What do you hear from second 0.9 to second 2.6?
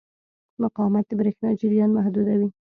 د برېښنا جریان محدودوي.